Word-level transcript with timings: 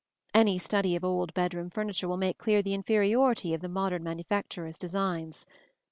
Any 0.33 0.57
study 0.57 0.95
of 0.95 1.03
old 1.03 1.31
bedroom 1.35 1.69
furniture 1.69 2.07
will 2.07 2.17
make 2.17 2.39
clear 2.39 2.63
the 2.63 2.73
inferiority 2.73 3.53
of 3.53 3.61
the 3.61 3.69
modern 3.69 4.01
manufacturer's 4.03 4.79
designs. 4.79 5.45